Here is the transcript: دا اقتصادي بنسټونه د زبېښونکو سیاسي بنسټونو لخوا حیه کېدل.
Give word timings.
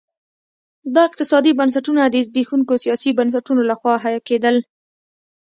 دا 0.93 1.01
اقتصادي 1.09 1.51
بنسټونه 1.59 2.01
د 2.07 2.15
زبېښونکو 2.27 2.73
سیاسي 2.83 3.09
بنسټونو 3.19 3.61
لخوا 3.71 3.93
حیه 4.03 4.21
کېدل. 4.27 4.55